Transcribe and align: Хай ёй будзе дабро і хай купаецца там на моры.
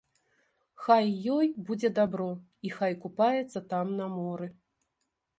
Хай 0.83 1.09
ёй 1.33 1.49
будзе 1.67 1.91
дабро 1.99 2.29
і 2.67 2.71
хай 2.77 2.95
купаецца 3.03 3.59
там 3.75 3.93
на 3.99 4.07
моры. 4.15 4.47